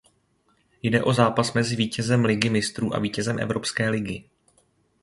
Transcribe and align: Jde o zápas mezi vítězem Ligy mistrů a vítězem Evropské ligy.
Jde 0.83 1.03
o 1.03 1.13
zápas 1.13 1.53
mezi 1.53 1.75
vítězem 1.75 2.25
Ligy 2.25 2.49
mistrů 2.49 2.95
a 2.95 2.99
vítězem 2.99 3.39
Evropské 3.39 3.89
ligy. 3.89 4.29